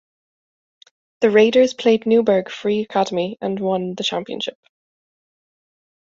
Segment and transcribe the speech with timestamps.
[1.19, 4.57] The Raiders played Newburgh Free Academy and won the championship.